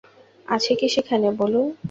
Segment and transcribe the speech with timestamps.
[0.47, 1.67] আছে কি সেখানে, বলুন?